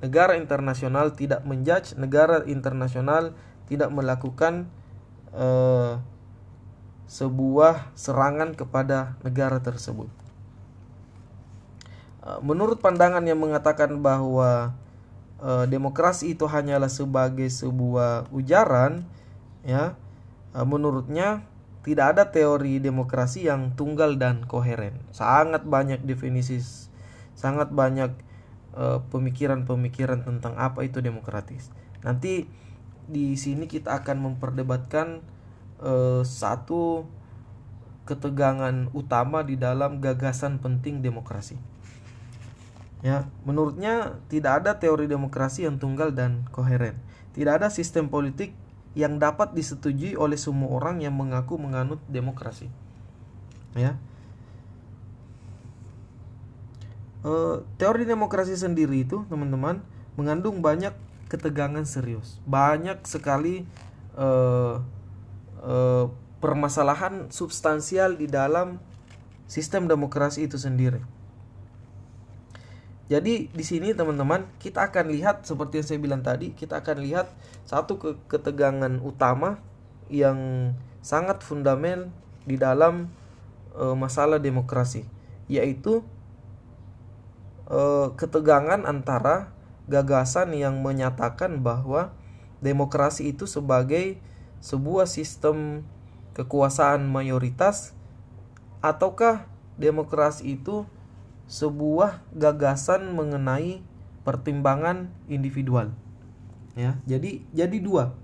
negara 0.02 0.35
internasional 0.35 1.14
tidak 1.14 1.47
menjudge 1.47 1.95
negara 1.95 2.43
internasional 2.45 3.35
tidak 3.71 3.88
melakukan 3.95 4.67
uh, 5.31 6.02
sebuah 7.07 7.93
serangan 7.93 8.57
kepada 8.57 9.21
negara 9.21 9.61
tersebut. 9.61 10.09
Eh, 12.23 12.38
menurut 12.41 12.79
pandangan 12.79 13.21
yang 13.26 13.43
mengatakan 13.43 13.99
bahwa 13.99 14.73
uh, 15.43 15.64
demokrasi 15.67 16.38
itu 16.38 16.47
hanyalah 16.47 16.88
sebagai 16.88 17.50
sebuah 17.50 18.31
ujaran 18.31 19.02
ya 19.67 19.99
uh, 20.55 20.67
menurutnya 20.67 21.43
tidak 21.83 22.14
ada 22.14 22.25
teori 22.31 22.79
demokrasi 22.79 23.50
yang 23.50 23.75
tunggal 23.75 24.14
dan 24.14 24.47
koheren. 24.47 25.02
Sangat 25.11 25.67
banyak 25.67 26.07
definisi 26.07 26.62
sangat 27.42 27.75
banyak 27.75 28.14
pemikiran-pemikiran 29.11 30.22
uh, 30.22 30.26
tentang 30.30 30.54
apa 30.56 30.87
itu 30.87 31.02
demokratis 31.02 31.75
nanti 32.06 32.46
di 33.11 33.34
sini 33.34 33.66
kita 33.66 33.99
akan 34.00 34.32
memperdebatkan 34.32 35.20
uh, 35.82 36.22
satu 36.22 37.04
ketegangan 38.06 38.88
utama 38.94 39.42
di 39.42 39.58
dalam 39.58 39.99
gagasan 39.99 40.62
penting 40.62 41.02
demokrasi 41.02 41.58
Ya, 43.02 43.26
menurutnya 43.42 44.22
tidak 44.30 44.62
ada 44.62 44.78
teori 44.78 45.11
demokrasi 45.11 45.66
yang 45.66 45.82
tunggal 45.82 46.14
dan 46.14 46.46
koheren. 46.54 46.94
Tidak 47.34 47.50
ada 47.50 47.66
sistem 47.66 48.06
politik 48.06 48.54
yang 48.94 49.18
dapat 49.18 49.58
disetujui 49.58 50.14
oleh 50.14 50.38
semua 50.38 50.70
orang 50.70 51.02
yang 51.02 51.11
mengaku 51.11 51.58
menganut 51.58 51.99
demokrasi. 52.06 52.70
Ya. 53.75 53.99
E, 57.23 57.33
teori 57.79 58.02
demokrasi 58.02 58.59
sendiri 58.59 59.07
itu, 59.07 59.23
teman-teman, 59.31 59.83
mengandung 60.19 60.59
banyak 60.59 60.93
ketegangan 61.31 61.87
serius. 61.87 62.43
Banyak 62.45 63.07
sekali 63.07 63.64
e, 64.19 64.29
e, 65.62 65.75
permasalahan 66.43 67.31
substansial 67.31 68.19
di 68.19 68.26
dalam 68.26 68.83
sistem 69.47 69.87
demokrasi 69.87 70.50
itu 70.50 70.59
sendiri. 70.59 71.00
Jadi 73.07 73.52
di 73.52 73.64
sini 73.67 73.93
teman-teman 73.93 74.49
kita 74.57 74.88
akan 74.88 75.12
lihat 75.12 75.45
seperti 75.45 75.79
yang 75.79 75.87
saya 75.87 76.00
bilang 76.00 76.23
tadi, 76.25 76.57
kita 76.57 76.81
akan 76.81 76.97
lihat 77.05 77.29
satu 77.69 78.00
ke 78.00 78.11
ketegangan 78.26 78.99
utama 79.05 79.61
yang 80.09 80.73
sangat 81.05 81.45
fundamental 81.45 82.11
di 82.43 82.57
dalam 82.59 83.12
e, 83.76 83.85
masalah 83.95 84.43
demokrasi, 84.43 85.07
yaitu 85.47 86.02
e, 87.73 87.81
ketegangan 88.21 88.85
antara 88.85 89.57
gagasan 89.88 90.52
yang 90.52 90.85
menyatakan 90.85 91.64
bahwa 91.64 92.12
demokrasi 92.61 93.33
itu 93.33 93.49
sebagai 93.49 94.21
sebuah 94.62 95.11
sistem 95.11 95.83
kekuasaan 96.38 97.09
mayoritas 97.09 97.97
ataukah 98.79 99.50
demokrasi 99.81 100.61
itu 100.61 100.87
sebuah 101.50 102.23
gagasan 102.33 103.11
mengenai 103.12 103.83
pertimbangan 104.23 105.11
individual? 105.26 105.91
Ya 106.79 106.97
jadi 107.05 107.43
jadi 107.52 107.76
dua 107.83 108.14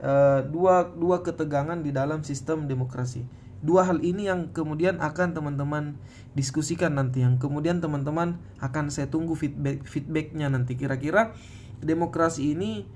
uh, 0.00 0.40
dua 0.46 0.88
dua 0.94 1.20
ketegangan 1.20 1.82
di 1.82 1.90
dalam 1.92 2.22
sistem 2.24 2.64
demokrasi 2.70 3.26
dua 3.58 3.82
hal 3.86 3.98
ini 4.02 4.30
yang 4.30 4.54
kemudian 4.54 5.02
akan 5.02 5.34
teman-teman 5.34 5.98
diskusikan 6.38 6.94
nanti 6.94 7.26
yang 7.26 7.42
kemudian 7.42 7.82
teman-teman 7.82 8.38
akan 8.62 8.90
saya 8.94 9.10
tunggu 9.10 9.34
feedback 9.34 9.82
feedbacknya 9.82 10.46
nanti. 10.50 10.78
Kira-kira 10.78 11.34
demokrasi 11.82 12.54
ini 12.54 12.86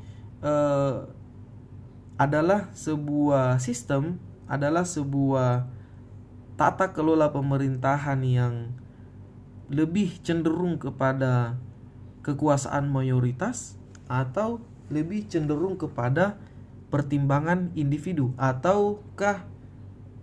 uh, 0.43 1.07
adalah 2.21 2.71
sebuah 2.75 3.59
sistem 3.59 4.23
adalah 4.47 4.85
sebuah 4.85 5.67
tata 6.55 6.93
kelola 6.93 7.33
pemerintahan 7.33 8.21
yang 8.23 8.55
lebih 9.73 10.21
cenderung 10.21 10.77
kepada 10.77 11.57
kekuasaan 12.23 12.93
mayoritas 12.93 13.81
atau 14.07 14.61
lebih 14.93 15.25
cenderung 15.27 15.81
kepada 15.81 16.37
pertimbangan 16.93 17.73
individu 17.73 18.37
ataukah 18.37 19.49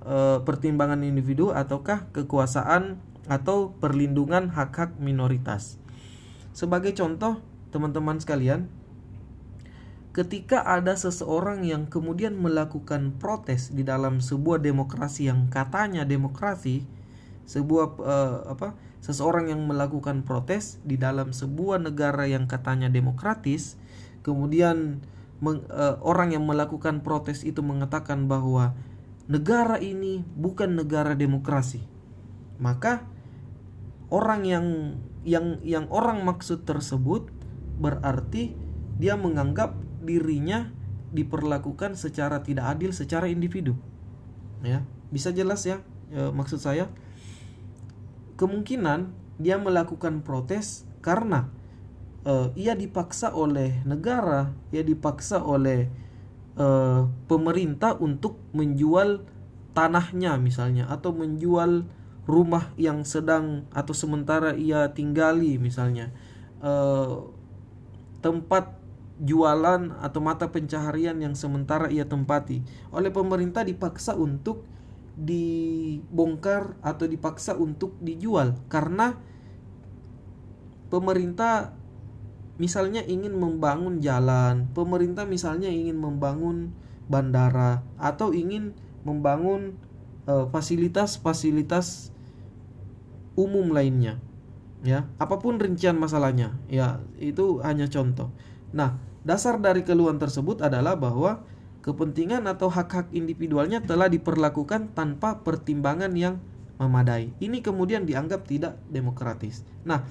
e, 0.03 0.44
pertimbangan 0.44 1.01
individu 1.03 1.51
ataukah 1.51 2.12
kekuasaan 2.12 3.00
atau 3.29 3.77
perlindungan 3.77 4.50
hak-hak 4.50 4.98
minoritas. 4.98 5.77
Sebagai 6.51 6.91
contoh, 6.98 7.39
teman-teman 7.70 8.18
sekalian, 8.18 8.68
ketika 10.12 10.65
ada 10.65 10.98
seseorang 10.98 11.63
yang 11.63 11.86
kemudian 11.88 12.36
melakukan 12.36 13.15
protes 13.22 13.70
di 13.70 13.86
dalam 13.86 14.20
sebuah 14.20 14.60
demokrasi 14.60 15.29
yang 15.29 15.48
katanya 15.48 16.03
demokrasi, 16.03 16.84
sebuah 17.46 17.86
e, 18.01 18.18
apa? 18.58 18.70
seseorang 19.00 19.48
yang 19.48 19.63
melakukan 19.63 20.27
protes 20.27 20.77
di 20.84 21.00
dalam 21.00 21.32
sebuah 21.32 21.79
negara 21.79 22.27
yang 22.27 22.51
katanya 22.51 22.91
demokratis, 22.91 23.79
kemudian 24.24 25.00
meng, 25.39 25.63
uh, 25.72 25.96
orang 26.03 26.36
yang 26.36 26.44
melakukan 26.44 27.00
protes 27.00 27.48
itu 27.48 27.63
mengatakan 27.63 28.27
bahwa 28.27 28.75
negara 29.29 29.77
ini 29.77 30.25
bukan 30.25 30.74
negara 30.74 31.13
demokrasi, 31.13 31.86
maka 32.57 33.05
orang 34.09 34.41
yang 34.43 34.65
yang 35.21 35.62
yang 35.62 35.86
orang 35.93 36.25
maksud 36.25 36.65
tersebut 36.65 37.29
berarti 37.77 38.57
dia 38.98 39.13
menganggap 39.13 39.77
dirinya 40.01 40.74
diperlakukan 41.13 41.93
secara 41.93 42.41
tidak 42.41 42.74
adil 42.74 42.89
secara 42.89 43.29
individu. 43.29 43.77
Ya, 44.65 44.83
bisa 45.13 45.29
jelas 45.29 45.63
ya, 45.63 45.86
ya 46.09 46.33
maksud 46.33 46.59
saya 46.59 46.89
kemungkinan 48.36 49.13
dia 49.39 49.55
melakukan 49.62 50.25
protes 50.25 50.83
karena 51.00 51.48
uh, 52.27 52.51
ia 52.57 52.75
dipaksa 52.75 53.31
oleh 53.31 53.83
negara, 53.88 54.51
ia 54.74 54.83
dipaksa 54.83 55.39
oleh 55.39 55.88
uh, 56.59 57.07
pemerintah 57.25 57.95
untuk 57.97 58.37
menjual 58.51 59.23
tanahnya 59.71 60.35
misalnya 60.35 60.91
atau 60.91 61.15
menjual 61.15 61.87
rumah 62.29 62.69
yang 62.77 63.07
sedang 63.07 63.65
atau 63.73 63.95
sementara 63.95 64.53
ia 64.53 64.91
tinggali 64.93 65.57
misalnya. 65.57 66.13
Uh, 66.59 67.31
tempat 68.19 68.75
jualan 69.19 69.95
atau 70.03 70.19
mata 70.19 70.51
pencaharian 70.51 71.15
yang 71.19 71.33
sementara 71.33 71.87
ia 71.87 72.03
tempati. 72.05 72.61
Oleh 72.91 73.09
pemerintah 73.09 73.63
dipaksa 73.63 74.15
untuk 74.15 74.67
dibongkar 75.19 76.79
atau 76.79 77.07
dipaksa 77.07 77.55
untuk 77.55 77.95
dijual. 78.00 78.55
Karena 78.72 79.15
pemerintah 80.87 81.78
misalnya 82.59 83.01
ingin 83.07 83.33
membangun 83.39 84.03
jalan, 84.03 84.67
pemerintah 84.75 85.24
misalnya 85.24 85.72
ingin 85.72 85.95
membangun 85.95 86.75
bandara 87.07 87.81
atau 87.98 88.35
ingin 88.35 88.75
membangun 89.01 89.79
eh, 90.27 90.45
fasilitas-fasilitas 90.51 92.13
uh, 92.13 93.41
umum 93.41 93.72
lainnya. 93.72 94.19
Ya, 94.79 95.11
apa 95.19 95.43
pun 95.43 95.59
rincian 95.59 96.00
masalahnya, 96.00 96.55
ya 96.72 97.03
itu 97.19 97.59
hanya 97.67 97.91
contoh. 97.91 98.31
Nah, 98.72 98.95
dasar 99.27 99.59
dari 99.59 99.83
keluhan 99.83 100.15
tersebut 100.15 100.63
adalah 100.63 100.95
bahwa 100.95 101.43
kepentingan 101.83 102.48
atau 102.48 102.72
hak-hak 102.72 103.11
individualnya 103.11 103.83
telah 103.83 104.07
diperlakukan 104.07 104.95
tanpa 104.95 105.43
pertimbangan 105.43 106.15
yang 106.15 106.39
memadai. 106.79 107.35
Ini 107.43 107.59
kemudian 107.59 108.07
dianggap 108.07 108.48
tidak 108.48 108.79
demokratis. 108.87 109.67
Nah, 109.83 110.07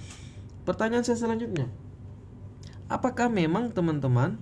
pertanyaan 0.69 1.01
saya 1.01 1.17
selanjutnya. 1.17 1.88
Apakah 2.89 3.29
memang 3.29 3.69
teman-teman 3.77 4.41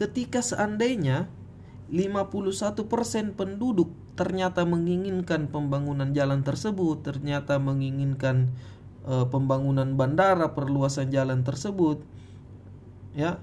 ketika 0.00 0.40
seandainya 0.40 1.28
51% 1.92 3.36
penduduk 3.36 3.92
ternyata 4.16 4.64
menginginkan 4.64 5.50
pembangunan 5.50 6.14
jalan 6.16 6.40
tersebut, 6.40 7.04
ternyata 7.04 7.60
menginginkan 7.60 8.54
e, 9.04 9.26
pembangunan 9.28 9.92
bandara, 9.98 10.54
perluasan 10.54 11.10
jalan 11.10 11.42
tersebut, 11.42 12.00
ya, 13.12 13.42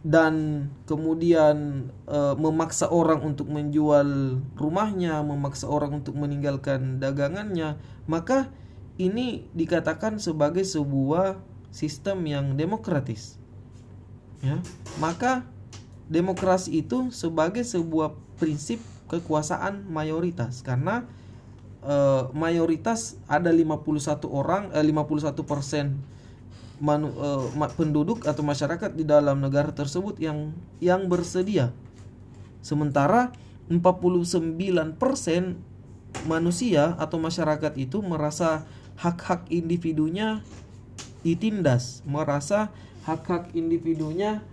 dan 0.00 0.66
kemudian 0.88 1.88
e, 2.08 2.18
memaksa 2.40 2.88
orang 2.88 3.20
untuk 3.20 3.52
menjual 3.52 4.40
rumahnya, 4.56 5.20
memaksa 5.20 5.68
orang 5.68 6.00
untuk 6.00 6.16
meninggalkan 6.16 6.98
dagangannya, 6.98 7.76
maka 8.08 8.48
ini 8.96 9.44
dikatakan 9.52 10.16
sebagai 10.16 10.64
sebuah 10.64 11.49
sistem 11.70 12.26
yang 12.26 12.58
demokratis. 12.58 13.38
Ya, 14.40 14.58
maka 14.98 15.44
demokrasi 16.10 16.82
itu 16.82 17.12
sebagai 17.14 17.62
sebuah 17.62 18.16
prinsip 18.40 18.80
kekuasaan 19.10 19.84
mayoritas 19.90 20.64
karena 20.64 21.04
e, 21.84 21.96
mayoritas 22.32 23.20
ada 23.28 23.52
51 23.52 24.24
orang 24.32 24.72
eh, 24.72 24.80
51 24.80 25.44
persen 25.44 26.00
manu, 26.80 27.12
uh, 27.20 27.68
penduduk 27.76 28.24
atau 28.24 28.40
masyarakat 28.40 28.96
di 28.96 29.04
dalam 29.04 29.38
negara 29.38 29.68
tersebut 29.70 30.16
yang 30.16 30.56
yang 30.80 31.06
bersedia. 31.06 31.76
Sementara 32.64 33.36
49% 33.68 34.96
manusia 36.26 36.96
atau 36.98 37.20
masyarakat 37.20 37.76
itu 37.78 38.02
merasa 38.02 38.66
hak-hak 38.98 39.46
individunya 39.52 40.42
ditindas, 41.26 42.04
merasa 42.08 42.72
hak-hak 43.04 43.52
individunya 43.56 44.44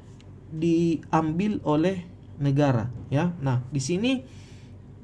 diambil 0.51 1.60
oleh 1.67 2.08
negara, 2.39 2.88
ya. 3.12 3.36
Nah, 3.43 3.63
di 3.71 3.82
sini 3.84 4.23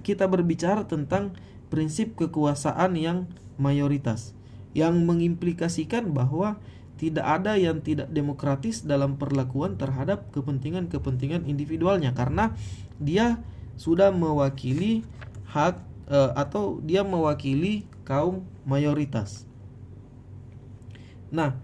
kita 0.03 0.27
berbicara 0.27 0.87
tentang 0.87 1.35
prinsip 1.67 2.15
kekuasaan 2.19 2.95
yang 2.99 3.25
mayoritas 3.57 4.35
yang 4.73 5.05
mengimplikasikan 5.05 6.11
bahwa 6.11 6.57
tidak 6.97 7.25
ada 7.25 7.57
yang 7.57 7.81
tidak 7.81 8.09
demokratis 8.09 8.85
dalam 8.85 9.17
perlakuan 9.17 9.77
terhadap 9.77 10.29
kepentingan-kepentingan 10.33 11.45
individualnya 11.45 12.13
karena 12.13 12.53
dia 12.97 13.41
sudah 13.77 14.13
mewakili 14.13 15.05
hak 15.49 15.81
e, 16.09 16.19
atau 16.37 16.81
dia 16.81 17.01
mewakili 17.01 17.85
kaum 18.05 18.45
mayoritas. 18.65 19.45
Nah, 21.33 21.57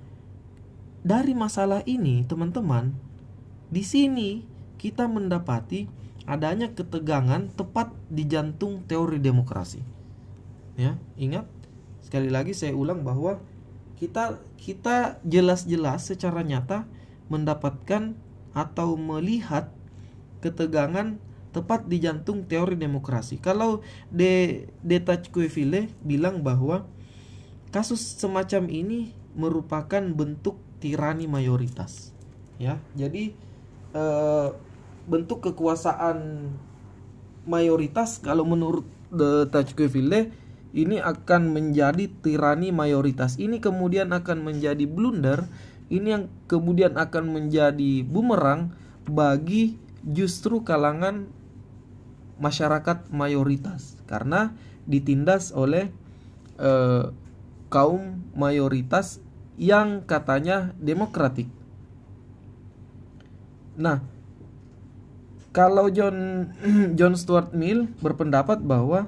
dari 1.06 1.38
masalah 1.38 1.86
ini, 1.86 2.26
teman-teman, 2.26 2.98
di 3.70 3.86
sini 3.86 4.42
kita 4.82 5.06
mendapati 5.06 5.86
adanya 6.26 6.74
ketegangan 6.74 7.54
tepat 7.54 7.94
di 8.10 8.26
jantung 8.26 8.82
teori 8.90 9.22
demokrasi. 9.22 9.86
Ya, 10.74 10.98
ingat 11.22 11.46
sekali 12.02 12.34
lagi 12.34 12.58
saya 12.58 12.74
ulang 12.74 13.06
bahwa 13.06 13.38
kita 14.02 14.42
kita 14.58 15.22
jelas-jelas 15.22 16.10
secara 16.10 16.42
nyata 16.42 16.90
mendapatkan 17.30 18.18
atau 18.58 18.98
melihat 18.98 19.70
ketegangan 20.42 21.22
tepat 21.54 21.86
di 21.86 22.02
jantung 22.02 22.48
teori 22.48 22.74
demokrasi. 22.74 23.38
Kalau 23.38 23.86
De 24.10 24.66
Detachkueville 24.82 25.92
bilang 26.02 26.42
bahwa 26.42 26.88
kasus 27.70 28.02
semacam 28.18 28.66
ini 28.72 29.19
merupakan 29.34 30.02
bentuk 30.02 30.58
tirani 30.80 31.30
mayoritas. 31.30 32.16
Ya, 32.60 32.80
jadi 32.96 33.32
e, 33.96 34.04
bentuk 35.08 35.44
kekuasaan 35.46 36.50
mayoritas 37.48 38.20
kalau 38.20 38.44
menurut 38.44 38.86
De 39.10 39.48
Detachkueville 39.48 40.30
ini 40.70 41.02
akan 41.02 41.50
menjadi 41.50 42.06
tirani 42.22 42.70
mayoritas. 42.70 43.42
Ini 43.42 43.58
kemudian 43.58 44.14
akan 44.14 44.46
menjadi 44.46 44.86
blunder 44.86 45.50
ini 45.90 46.14
yang 46.14 46.24
kemudian 46.46 46.96
akan 46.96 47.34
menjadi 47.34 48.06
bumerang 48.06 48.78
bagi 49.10 49.82
justru 50.06 50.62
kalangan 50.62 51.26
masyarakat 52.38 53.10
mayoritas 53.12 54.00
karena 54.06 54.54
ditindas 54.86 55.52
oleh 55.52 55.90
eh, 56.62 57.06
kaum 57.70 58.26
mayoritas 58.34 59.22
yang 59.56 60.04
katanya 60.04 60.74
demokratik. 60.82 61.48
Nah, 63.80 64.04
kalau 65.56 65.88
John 65.90 66.50
John 66.98 67.16
Stuart 67.16 67.56
Mill 67.56 67.90
berpendapat 68.04 68.62
bahwa 68.62 69.08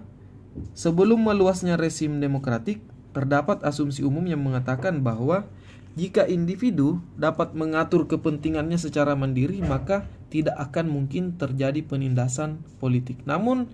sebelum 0.74 1.22
meluasnya 1.22 1.76
rezim 1.76 2.22
demokratik 2.24 2.82
terdapat 3.12 3.60
asumsi 3.68 4.02
umum 4.08 4.24
yang 4.24 4.40
mengatakan 4.40 5.04
bahwa 5.04 5.44
jika 6.00 6.24
individu 6.24 7.04
dapat 7.20 7.52
mengatur 7.52 8.08
kepentingannya 8.08 8.80
secara 8.80 9.12
mandiri, 9.12 9.60
maka 9.60 10.08
tidak 10.32 10.56
akan 10.56 10.88
mungkin 10.88 11.36
terjadi 11.36 11.84
penindasan 11.84 12.64
politik. 12.80 13.20
Namun 13.28 13.68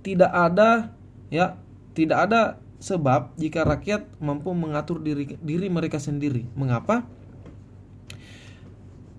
tidak 0.00 0.32
ada 0.32 0.96
ya, 1.28 1.60
tidak 1.92 2.18
ada 2.28 2.40
sebab 2.82 3.38
jika 3.38 3.62
rakyat 3.62 4.18
mampu 4.18 4.50
mengatur 4.50 4.98
diri 4.98 5.38
diri 5.38 5.70
mereka 5.70 6.02
sendiri. 6.02 6.50
Mengapa? 6.58 7.06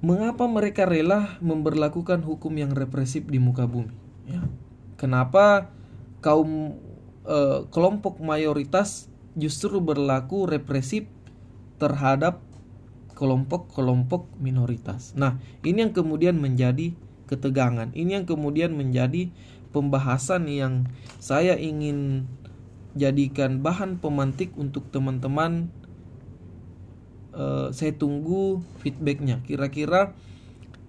Mengapa 0.03 0.43
mereka 0.51 0.83
rela 0.83 1.39
memberlakukan 1.39 2.27
hukum 2.27 2.51
yang 2.59 2.75
represif 2.75 3.23
di 3.23 3.39
muka 3.39 3.63
bumi? 3.63 3.95
Ya. 4.27 4.43
Kenapa 4.99 5.71
kaum 6.19 6.75
eh, 7.23 7.63
kelompok 7.71 8.19
mayoritas 8.19 9.07
justru 9.39 9.79
berlaku 9.79 10.43
represif 10.43 11.07
terhadap 11.79 12.43
kelompok-kelompok 13.13 14.25
minoritas. 14.41 15.13
Nah, 15.13 15.37
ini 15.61 15.85
yang 15.85 15.93
kemudian 15.93 16.37
menjadi 16.37 16.97
ketegangan. 17.29 17.93
Ini 17.93 18.21
yang 18.21 18.25
kemudian 18.25 18.73
menjadi 18.73 19.29
pembahasan 19.73 20.49
yang 20.49 20.89
saya 21.17 21.57
ingin 21.57 22.29
jadikan 22.93 23.61
bahan 23.61 23.97
pemantik 23.97 24.53
untuk 24.57 24.89
teman-teman. 24.93 25.69
Uh, 27.33 27.73
saya 27.73 27.97
tunggu 27.97 28.61
feedbacknya. 28.85 29.41
Kira-kira 29.41 30.13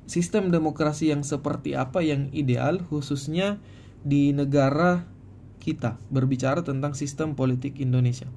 sistem 0.05 0.53
demokrasi 0.53 1.09
yang 1.09 1.25
seperti 1.25 1.73
apa 1.73 2.05
yang 2.05 2.29
ideal, 2.37 2.85
khususnya 2.85 3.57
di 4.05 4.37
negara 4.37 5.09
kita 5.65 5.97
berbicara 6.13 6.61
tentang 6.61 6.93
sistem 6.93 7.33
politik 7.33 7.81
Indonesia. 7.81 8.29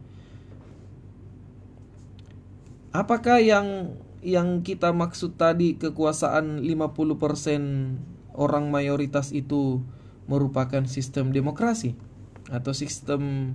Apakah 2.95 3.43
yang 3.43 3.99
yang 4.23 4.63
kita 4.63 4.95
maksud 4.95 5.35
tadi 5.35 5.75
kekuasaan 5.75 6.63
50% 6.63 8.33
orang 8.33 8.71
mayoritas 8.71 9.35
itu 9.35 9.83
merupakan 10.25 10.87
sistem 10.87 11.35
demokrasi 11.35 12.06
atau 12.47 12.71
sistem 12.71 13.53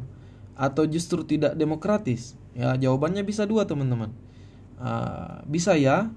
atau 0.56 0.84
justru 0.84 1.24
tidak 1.24 1.56
demokratis? 1.56 2.36
Ya, 2.52 2.76
jawabannya 2.76 3.24
bisa 3.24 3.48
dua, 3.48 3.64
teman-teman. 3.64 4.12
Uh, 4.82 5.40
bisa 5.48 5.78
ya 5.78 6.10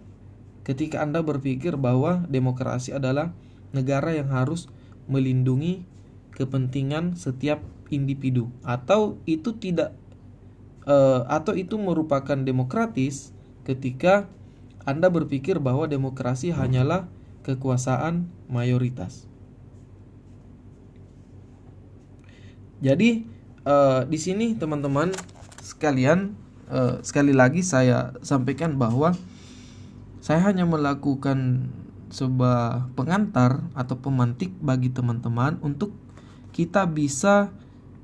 ketika 0.66 1.06
Anda 1.06 1.22
berpikir 1.22 1.78
bahwa 1.78 2.26
demokrasi 2.26 2.92
adalah 2.92 3.32
negara 3.72 4.12
yang 4.18 4.34
harus 4.34 4.66
melindungi 5.06 5.86
kepentingan 6.34 7.14
setiap 7.14 7.62
individu 7.94 8.50
atau 8.66 9.22
itu 9.30 9.54
tidak 9.62 9.94
uh, 10.90 11.24
atau 11.30 11.54
itu 11.54 11.78
merupakan 11.78 12.36
demokratis 12.36 13.32
ketika 13.64 14.26
Anda 14.84 15.14
berpikir 15.14 15.62
bahwa 15.62 15.86
demokrasi 15.86 16.50
hanyalah 16.50 17.06
kekuasaan 17.46 18.26
mayoritas. 18.50 19.30
Jadi 22.86 23.26
uh, 23.66 24.06
di 24.06 24.22
sini 24.22 24.54
teman-teman 24.54 25.10
sekalian 25.66 26.38
uh, 26.70 27.02
sekali 27.02 27.34
lagi 27.34 27.66
saya 27.66 28.14
sampaikan 28.22 28.78
bahwa 28.78 29.18
saya 30.22 30.46
hanya 30.46 30.70
melakukan 30.70 31.70
sebuah 32.14 32.94
pengantar 32.94 33.66
atau 33.74 33.98
pemantik 33.98 34.54
bagi 34.62 34.94
teman-teman 34.94 35.58
untuk 35.66 35.98
kita 36.54 36.86
bisa 36.86 37.50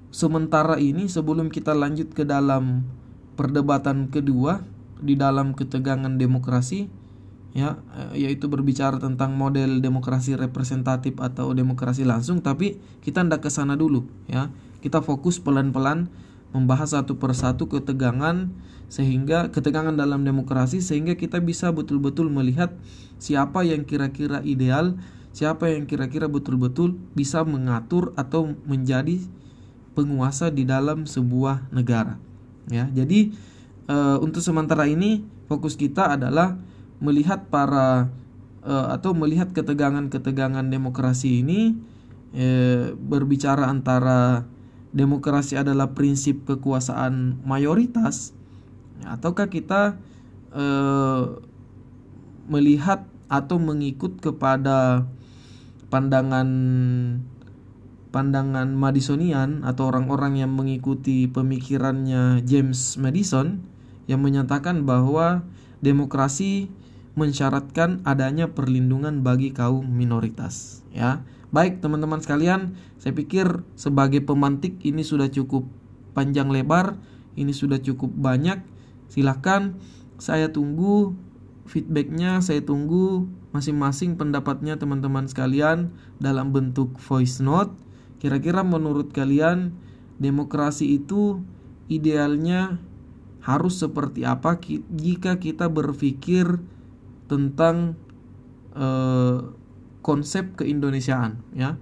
sementara 0.10 0.82
ini 0.82 1.06
sebelum 1.06 1.54
kita 1.54 1.78
lanjut 1.78 2.12
ke 2.18 2.26
dalam 2.26 2.84
perdebatan 3.38 4.10
kedua 4.10 4.66
di 4.98 5.14
dalam 5.14 5.54
ketegangan 5.54 6.18
demokrasi 6.18 6.90
ya 7.52 7.80
eh, 7.96 8.28
yaitu 8.28 8.48
berbicara 8.48 9.00
tentang 9.00 9.36
model 9.36 9.80
demokrasi 9.80 10.36
representatif 10.36 11.16
atau 11.20 11.52
demokrasi 11.52 12.08
langsung 12.08 12.40
tapi 12.40 12.80
kita 13.04 13.24
ndak 13.24 13.48
ke 13.48 13.50
sana 13.52 13.76
dulu 13.76 14.08
ya 14.28 14.52
kita 14.82 15.00
fokus 15.06 15.38
pelan-pelan 15.38 16.10
membahas 16.52 16.98
satu 17.00 17.16
persatu 17.16 17.72
ketegangan 17.72 18.52
sehingga 18.92 19.56
ketegangan 19.56 19.96
dalam 19.96 20.28
demokrasi 20.28 20.84
sehingga 20.84 21.16
kita 21.16 21.40
bisa 21.40 21.72
betul-betul 21.72 22.28
melihat 22.28 22.76
siapa 23.16 23.64
yang 23.64 23.88
kira-kira 23.88 24.44
ideal 24.44 25.00
siapa 25.32 25.72
yang 25.72 25.88
kira-kira 25.88 26.28
betul-betul 26.28 27.00
bisa 27.16 27.44
mengatur 27.48 28.12
atau 28.20 28.52
menjadi 28.68 29.20
penguasa 29.96 30.52
di 30.52 30.68
dalam 30.68 31.08
sebuah 31.08 31.72
negara. 31.72 32.20
Ya, 32.68 32.88
jadi 32.92 33.32
e, 33.88 33.98
untuk 34.20 34.44
sementara 34.44 34.88
ini 34.88 35.24
fokus 35.48 35.76
kita 35.76 36.16
adalah 36.20 36.60
melihat 37.00 37.48
para 37.48 38.12
e, 38.64 38.72
atau 38.72 39.16
melihat 39.16 39.52
ketegangan-ketegangan 39.56 40.68
demokrasi 40.68 41.44
ini 41.44 41.76
e, 42.36 42.48
berbicara 42.96 43.68
antara 43.68 44.48
demokrasi 44.92 45.56
adalah 45.56 45.96
prinsip 45.96 46.44
kekuasaan 46.44 47.40
mayoritas 47.48 48.36
ataukah 49.08 49.48
kita 49.48 49.96
e, 50.52 50.66
melihat 52.52 53.08
atau 53.32 53.58
mengikut 53.58 54.20
kepada 54.20 55.08
pandangan 55.88 56.50
pandangan 58.12 58.76
Madisonian 58.76 59.64
atau 59.64 59.88
orang-orang 59.88 60.44
yang 60.44 60.52
mengikuti 60.52 61.32
pemikirannya 61.32 62.44
James 62.44 63.00
Madison 63.00 63.64
yang 64.12 64.20
menyatakan 64.20 64.84
bahwa 64.84 65.48
demokrasi 65.80 66.68
mensyaratkan 67.16 68.04
adanya 68.04 68.52
perlindungan 68.52 69.24
bagi 69.24 69.56
kaum 69.56 69.88
minoritas 69.88 70.84
ya. 70.92 71.24
Baik 71.52 71.84
teman-teman 71.84 72.24
sekalian, 72.24 72.80
saya 72.96 73.12
pikir 73.12 73.64
sebagai 73.76 74.24
pemantik 74.24 74.80
ini 74.84 75.04
sudah 75.04 75.28
cukup 75.28 75.68
panjang 76.16 76.48
lebar, 76.48 76.96
ini 77.36 77.52
sudah 77.52 77.80
cukup 77.84 78.12
banyak. 78.16 78.64
Silahkan 79.12 79.76
saya 80.16 80.52
tunggu 80.56 81.12
feedbacknya, 81.68 82.40
saya 82.40 82.64
tunggu 82.64 83.28
masing-masing 83.52 84.16
pendapatnya 84.16 84.80
teman-teman 84.80 85.28
sekalian 85.28 85.92
dalam 86.24 86.56
bentuk 86.56 86.96
voice 87.04 87.44
note 87.44 87.76
Kira-kira 88.22 88.62
menurut 88.62 89.10
kalian 89.10 89.74
demokrasi 90.22 91.02
itu 91.02 91.42
idealnya 91.90 92.78
harus 93.42 93.82
seperti 93.82 94.22
apa 94.22 94.62
jika 94.94 95.42
kita 95.42 95.66
berpikir 95.66 96.62
tentang 97.26 97.98
uh, 98.78 99.58
konsep 100.02 100.58
keindonesiaan 100.58 101.42
ya 101.54 101.78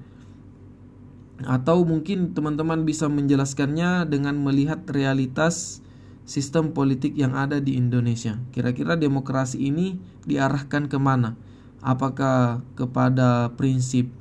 atau 1.47 1.88
mungkin 1.88 2.36
teman-teman 2.36 2.84
bisa 2.84 3.08
menjelaskannya 3.08 4.08
dengan 4.12 4.36
melihat 4.43 4.84
realitas 4.91 5.79
sistem 6.27 6.75
politik 6.75 7.15
yang 7.15 7.34
ada 7.34 7.63
di 7.63 7.79
Indonesia. 7.79 8.38
Kira-kira 8.51 8.99
demokrasi 8.99 9.71
ini 9.71 9.97
diarahkan 10.27 10.91
ke 10.91 10.99
mana? 10.99 11.39
Apakah 11.79 12.60
kepada 12.75 13.55
prinsip 13.55 14.12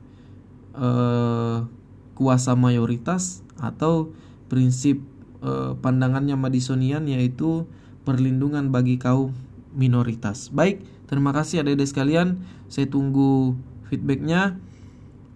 uh, 0.78 1.66
kuasa 2.14 2.54
mayoritas 2.54 3.46
atau 3.62 4.10
prinsip 4.50 4.98
eh, 5.38 5.72
pandangannya 5.78 6.34
Madisonian 6.34 7.06
yaitu 7.06 7.70
perlindungan 8.02 8.74
bagi 8.74 8.98
kaum 8.98 9.30
minoritas. 9.70 10.50
Baik, 10.50 10.82
terima 11.06 11.30
kasih 11.30 11.62
adik-adik 11.62 11.86
sekalian. 11.86 12.42
Saya 12.66 12.90
tunggu 12.90 13.54
feedbacknya. 13.88 14.60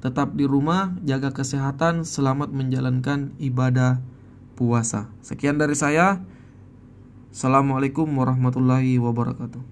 Tetap 0.05 0.35
di 0.37 0.45
rumah, 0.45 0.99
jaga 1.07 1.33
kesehatan, 1.33 2.05
selamat 2.05 2.51
menjalankan 2.53 3.33
ibadah 3.39 4.03
puasa. 4.59 5.09
Sekian 5.25 5.57
dari 5.57 5.79
saya. 5.79 6.21
Assalamualaikum 7.33 8.05
warahmatullahi 8.13 9.01
wabarakatuh. 9.01 9.72